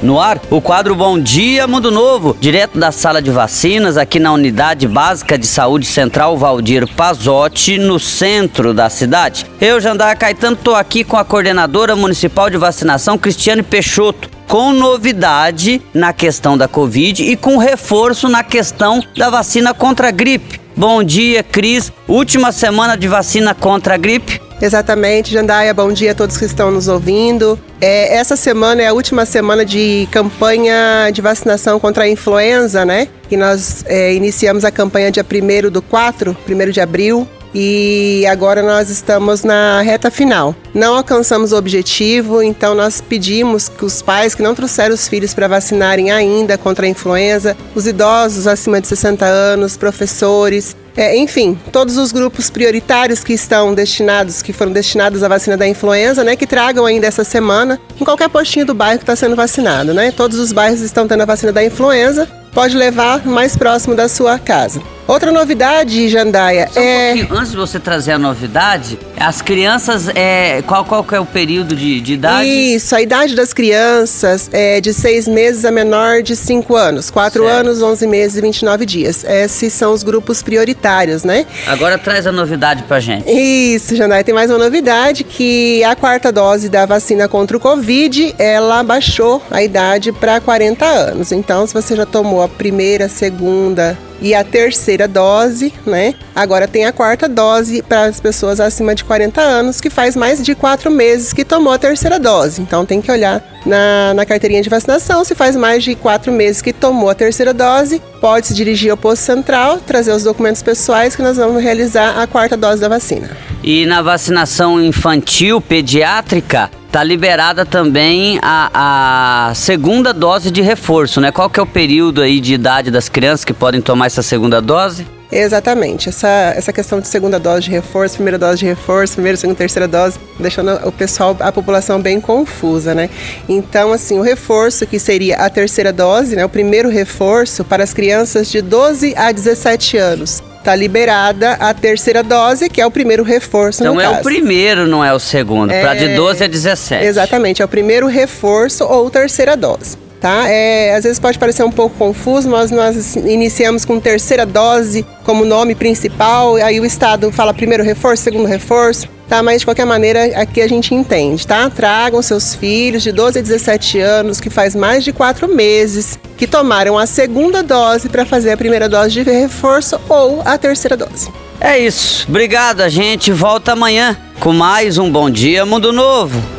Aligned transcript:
No 0.00 0.20
ar, 0.20 0.40
o 0.48 0.60
quadro 0.60 0.94
Bom 0.94 1.18
Dia 1.18 1.66
Mundo 1.66 1.90
Novo, 1.90 2.36
direto 2.40 2.78
da 2.78 2.92
sala 2.92 3.20
de 3.20 3.32
vacinas, 3.32 3.96
aqui 3.96 4.20
na 4.20 4.32
Unidade 4.32 4.86
Básica 4.86 5.36
de 5.36 5.46
Saúde 5.46 5.86
Central 5.86 6.36
Valdir 6.36 6.86
Pazotti, 6.94 7.78
no 7.78 7.98
centro 7.98 8.72
da 8.72 8.88
cidade. 8.88 9.44
Eu, 9.60 9.80
Jandar 9.80 10.16
Caetano, 10.16 10.54
estou 10.54 10.76
aqui 10.76 11.02
com 11.02 11.16
a 11.16 11.24
coordenadora 11.24 11.96
municipal 11.96 12.48
de 12.48 12.56
vacinação, 12.56 13.18
Cristiane 13.18 13.62
Peixoto 13.62 14.30
com 14.46 14.72
novidade 14.72 15.82
na 15.92 16.12
questão 16.12 16.56
da 16.56 16.66
Covid 16.66 17.22
e 17.22 17.36
com 17.36 17.58
reforço 17.58 18.28
na 18.28 18.42
questão 18.42 19.02
da 19.14 19.28
vacina 19.28 19.74
contra 19.74 20.08
a 20.08 20.10
gripe. 20.10 20.58
Bom 20.74 21.02
dia, 21.02 21.42
Cris. 21.42 21.92
Última 22.06 22.50
semana 22.50 22.96
de 22.96 23.06
vacina 23.06 23.54
contra 23.54 23.94
a 23.94 23.98
gripe. 23.98 24.40
Exatamente, 24.60 25.32
Jandaia. 25.32 25.72
Bom 25.72 25.92
dia 25.92 26.12
a 26.12 26.14
todos 26.14 26.36
que 26.36 26.44
estão 26.44 26.70
nos 26.70 26.88
ouvindo. 26.88 27.58
É, 27.80 28.16
essa 28.16 28.34
semana 28.34 28.82
é 28.82 28.88
a 28.88 28.92
última 28.92 29.24
semana 29.24 29.64
de 29.64 30.08
campanha 30.10 31.10
de 31.12 31.20
vacinação 31.20 31.78
contra 31.78 32.04
a 32.04 32.08
influenza, 32.08 32.84
né? 32.84 33.06
E 33.30 33.36
nós 33.36 33.84
é, 33.86 34.12
iniciamos 34.14 34.64
a 34.64 34.70
campanha 34.70 35.12
dia 35.12 35.24
1 35.24 35.70
do 35.70 35.80
4, 35.80 36.36
1 36.48 36.70
de 36.70 36.80
abril 36.80 37.28
e 37.54 38.24
agora 38.26 38.62
nós 38.62 38.90
estamos 38.90 39.42
na 39.42 39.80
reta 39.80 40.10
final. 40.10 40.54
Não 40.74 40.96
alcançamos 40.96 41.52
o 41.52 41.56
objetivo, 41.56 42.42
então 42.42 42.74
nós 42.74 43.00
pedimos 43.00 43.68
que 43.68 43.84
os 43.84 44.02
pais 44.02 44.34
que 44.34 44.42
não 44.42 44.54
trouxeram 44.54 44.94
os 44.94 45.08
filhos 45.08 45.34
para 45.34 45.48
vacinarem 45.48 46.10
ainda 46.10 46.58
contra 46.58 46.86
a 46.86 46.88
influenza, 46.88 47.56
os 47.74 47.86
idosos 47.86 48.46
acima 48.46 48.80
de 48.80 48.86
60 48.86 49.24
anos, 49.24 49.76
professores, 49.76 50.76
é, 50.96 51.16
enfim, 51.16 51.56
todos 51.70 51.96
os 51.96 52.10
grupos 52.10 52.50
prioritários 52.50 53.22
que 53.22 53.32
estão 53.32 53.72
destinados, 53.72 54.42
que 54.42 54.52
foram 54.52 54.72
destinados 54.72 55.22
à 55.22 55.28
vacina 55.28 55.56
da 55.56 55.66
influenza, 55.66 56.24
né, 56.24 56.34
que 56.34 56.44
tragam 56.44 56.84
ainda 56.84 57.06
essa 57.06 57.22
semana 57.22 57.80
em 58.00 58.04
qualquer 58.04 58.28
postinho 58.28 58.66
do 58.66 58.74
bairro 58.74 58.98
que 58.98 59.04
está 59.04 59.14
sendo 59.14 59.36
vacinado, 59.36 59.94
né? 59.94 60.10
Todos 60.10 60.40
os 60.40 60.52
bairros 60.52 60.80
estão 60.80 61.06
tendo 61.06 61.22
a 61.22 61.24
vacina 61.24 61.52
da 61.52 61.64
influenza, 61.64 62.28
pode 62.52 62.76
levar 62.76 63.24
mais 63.24 63.56
próximo 63.56 63.94
da 63.94 64.08
sua 64.08 64.40
casa. 64.40 64.82
Outra 65.08 65.32
novidade, 65.32 66.06
Jandaia, 66.06 66.68
Só 66.70 66.78
é. 66.78 67.26
Um 67.30 67.34
antes 67.34 67.52
de 67.52 67.56
você 67.56 67.80
trazer 67.80 68.12
a 68.12 68.18
novidade, 68.18 68.98
as 69.18 69.40
crianças, 69.40 70.06
é, 70.14 70.60
qual, 70.66 70.84
qual 70.84 71.02
é 71.10 71.18
o 71.18 71.24
período 71.24 71.74
de, 71.74 71.98
de 71.98 72.12
idade? 72.12 72.46
Isso, 72.46 72.94
a 72.94 73.00
idade 73.00 73.34
das 73.34 73.54
crianças 73.54 74.50
é 74.52 74.82
de 74.82 74.92
seis 74.92 75.26
meses 75.26 75.64
a 75.64 75.70
menor 75.70 76.20
de 76.20 76.36
cinco 76.36 76.76
anos. 76.76 77.08
Quatro 77.08 77.44
certo. 77.44 77.56
anos, 77.58 77.80
onze 77.80 78.06
meses 78.06 78.36
e 78.36 78.42
29 78.42 78.84
dias. 78.84 79.24
Esses 79.24 79.72
são 79.72 79.94
os 79.94 80.02
grupos 80.02 80.42
prioritários, 80.42 81.24
né? 81.24 81.46
Agora 81.66 81.96
traz 81.96 82.26
a 82.26 82.32
novidade 82.32 82.82
pra 82.82 83.00
gente. 83.00 83.30
Isso, 83.30 83.96
Jandaia, 83.96 84.22
tem 84.22 84.34
mais 84.34 84.50
uma 84.50 84.58
novidade 84.58 85.24
que 85.24 85.82
a 85.84 85.96
quarta 85.96 86.30
dose 86.30 86.68
da 86.68 86.84
vacina 86.84 87.26
contra 87.26 87.56
o 87.56 87.60
Covid, 87.60 88.34
ela 88.38 88.82
baixou 88.82 89.42
a 89.50 89.62
idade 89.62 90.12
para 90.12 90.38
40 90.38 90.84
anos. 90.84 91.32
Então, 91.32 91.66
se 91.66 91.72
você 91.72 91.96
já 91.96 92.04
tomou 92.04 92.42
a 92.42 92.48
primeira, 92.48 93.08
segunda, 93.08 93.96
e 94.20 94.34
a 94.34 94.44
terceira 94.44 95.06
dose, 95.06 95.72
né? 95.86 96.14
Agora 96.34 96.68
tem 96.68 96.84
a 96.86 96.92
quarta 96.92 97.28
dose 97.28 97.82
para 97.82 98.04
as 98.04 98.20
pessoas 98.20 98.60
acima 98.60 98.94
de 98.94 99.04
40 99.04 99.40
anos, 99.40 99.80
que 99.80 99.90
faz 99.90 100.16
mais 100.16 100.42
de 100.42 100.54
quatro 100.54 100.90
meses 100.90 101.32
que 101.32 101.44
tomou 101.44 101.72
a 101.72 101.78
terceira 101.78 102.18
dose. 102.18 102.60
Então 102.60 102.84
tem 102.84 103.00
que 103.00 103.10
olhar 103.10 103.42
na, 103.64 104.14
na 104.14 104.26
carteirinha 104.26 104.62
de 104.62 104.68
vacinação 104.68 105.24
se 105.24 105.34
faz 105.34 105.56
mais 105.56 105.84
de 105.84 105.94
quatro 105.94 106.32
meses 106.32 106.62
que 106.62 106.72
tomou 106.72 107.10
a 107.10 107.14
terceira 107.14 107.52
dose. 107.52 108.00
Pode 108.20 108.48
se 108.48 108.54
dirigir 108.54 108.90
ao 108.90 108.96
posto 108.96 109.22
central, 109.22 109.78
trazer 109.78 110.12
os 110.12 110.24
documentos 110.24 110.62
pessoais 110.62 111.14
que 111.14 111.22
nós 111.22 111.36
vamos 111.36 111.62
realizar 111.62 112.20
a 112.20 112.26
quarta 112.26 112.56
dose 112.56 112.80
da 112.80 112.88
vacina. 112.88 113.30
E 113.62 113.86
na 113.86 114.02
vacinação 114.02 114.80
infantil 114.80 115.60
pediátrica, 115.60 116.70
tá 116.90 117.04
liberada 117.04 117.66
também 117.66 118.38
a, 118.42 119.48
a, 119.50 119.54
segunda 119.54 120.12
dose 120.12 120.50
de 120.50 120.62
reforço, 120.62 121.20
né? 121.20 121.30
Qual 121.30 121.50
que 121.50 121.60
é 121.60 121.62
o 121.62 121.66
período 121.66 122.22
aí 122.22 122.40
de 122.40 122.54
idade 122.54 122.90
das 122.90 123.08
crianças 123.08 123.44
que 123.44 123.52
podem 123.52 123.80
tomar 123.80 124.06
essa 124.06 124.22
segunda 124.22 124.60
dose? 124.60 125.06
Exatamente. 125.30 126.08
Essa, 126.08 126.54
essa 126.56 126.72
questão 126.72 127.00
de 127.00 127.06
segunda 127.06 127.38
dose 127.38 127.62
de 127.62 127.70
reforço, 127.70 128.14
primeira 128.14 128.38
dose 128.38 128.60
de 128.60 128.64
reforço, 128.64 129.14
primeira, 129.14 129.36
segunda, 129.36 129.58
terceira 129.58 129.86
dose, 129.86 130.18
deixando 130.38 130.70
o 130.88 130.90
pessoal, 130.90 131.36
a 131.40 131.52
população 131.52 132.00
bem 132.00 132.18
confusa, 132.18 132.94
né? 132.94 133.10
Então, 133.46 133.92
assim, 133.92 134.18
o 134.18 134.22
reforço, 134.22 134.86
que 134.86 134.98
seria 134.98 135.36
a 135.36 135.50
terceira 135.50 135.92
dose, 135.92 136.34
né? 136.34 136.44
O 136.44 136.48
primeiro 136.48 136.88
reforço 136.88 137.62
para 137.62 137.84
as 137.84 137.92
crianças 137.92 138.50
de 138.50 138.62
12 138.62 139.14
a 139.16 139.30
17 139.30 139.98
anos 139.98 140.42
está 140.58 140.74
liberada 140.74 141.52
a 141.54 141.72
terceira 141.72 142.22
dose, 142.22 142.68
que 142.68 142.80
é 142.80 142.86
o 142.86 142.90
primeiro 142.90 143.22
reforço. 143.22 143.82
Então 143.82 144.00
é 144.00 144.04
caso. 144.04 144.20
o 144.20 144.22
primeiro, 144.22 144.86
não 144.86 145.04
é 145.04 145.12
o 145.12 145.18
segundo. 145.18 145.70
É... 145.70 145.80
Para 145.80 145.94
de 145.94 146.14
12 146.14 146.44
a 146.44 146.46
17. 146.46 147.04
Exatamente, 147.04 147.62
é 147.62 147.64
o 147.64 147.68
primeiro 147.68 148.06
reforço 148.06 148.84
ou 148.84 149.08
terceira 149.10 149.56
dose. 149.56 149.96
Tá? 150.20 150.48
É, 150.48 150.96
às 150.96 151.04
vezes 151.04 151.20
pode 151.20 151.38
parecer 151.38 151.62
um 151.62 151.70
pouco 151.70 151.96
confuso, 151.96 152.48
mas 152.50 152.72
nós 152.72 153.14
iniciamos 153.14 153.84
com 153.84 154.00
terceira 154.00 154.44
dose 154.44 155.06
como 155.24 155.44
nome 155.44 155.76
principal, 155.76 156.56
aí 156.56 156.80
o 156.80 156.84
Estado 156.84 157.30
fala 157.30 157.54
primeiro 157.54 157.84
reforço, 157.84 158.24
segundo 158.24 158.46
reforço, 158.46 159.08
tá? 159.28 159.42
Mas 159.42 159.60
de 159.60 159.66
qualquer 159.66 159.84
maneira, 159.84 160.24
aqui 160.40 160.60
a 160.60 160.68
gente 160.68 160.94
entende, 160.94 161.46
tá? 161.46 161.68
Tragam 161.70 162.22
seus 162.22 162.54
filhos 162.54 163.02
de 163.02 163.12
12 163.12 163.38
a 163.38 163.42
17 163.42 163.98
anos, 164.00 164.40
que 164.40 164.50
faz 164.50 164.74
mais 164.74 165.04
de 165.04 165.12
quatro 165.12 165.46
meses, 165.46 166.18
que 166.36 166.46
tomaram 166.46 166.98
a 166.98 167.06
segunda 167.06 167.62
dose 167.62 168.08
para 168.08 168.24
fazer 168.24 168.52
a 168.52 168.56
primeira 168.56 168.88
dose 168.88 169.22
de 169.22 169.30
reforço 169.30 170.00
ou 170.08 170.42
a 170.44 170.56
terceira 170.56 170.96
dose. 170.96 171.30
É 171.60 171.78
isso. 171.78 172.26
Obrigado, 172.28 172.80
a 172.80 172.88
gente 172.88 173.32
volta 173.32 173.72
amanhã 173.72 174.16
com 174.40 174.52
mais 174.52 174.96
um 174.96 175.10
Bom 175.10 175.28
Dia 175.28 175.66
Mundo 175.66 175.92
Novo. 175.92 176.57